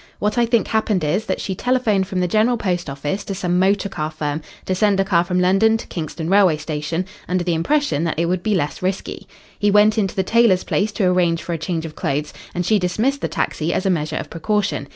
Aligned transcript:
What 0.17 0.35
I 0.35 0.47
think 0.47 0.67
happened 0.69 1.03
is, 1.03 1.27
that 1.27 1.39
she 1.39 1.53
telephoned 1.53 2.07
from 2.07 2.21
the 2.21 2.27
General 2.27 2.57
Post 2.57 2.89
Office 2.89 3.23
to 3.25 3.35
some 3.35 3.59
motor 3.59 3.87
car 3.87 4.09
firm 4.09 4.41
to 4.65 4.73
send 4.73 4.99
a 4.99 5.03
car 5.05 5.23
from 5.23 5.39
London 5.39 5.77
to 5.77 5.85
Kingston 5.85 6.27
railway 6.27 6.57
station, 6.57 7.05
under 7.29 7.43
the 7.43 7.53
impression 7.53 8.03
that 8.05 8.17
it 8.17 8.25
would 8.25 8.41
be 8.41 8.55
less 8.55 8.81
risky. 8.81 9.27
He 9.59 9.69
went 9.69 9.99
into 9.99 10.15
the 10.15 10.23
tailor's 10.23 10.63
place 10.63 10.91
to 10.93 11.03
arrange 11.05 11.43
for 11.43 11.53
a 11.53 11.59
change 11.59 11.85
of 11.85 11.95
clothes, 11.95 12.33
and 12.55 12.65
she 12.65 12.79
dismissed 12.79 13.21
the 13.21 13.27
taxi 13.27 13.71
as 13.75 13.85
a 13.85 13.91
measure 13.91 14.17
of 14.17 14.31
precaution. 14.31 14.87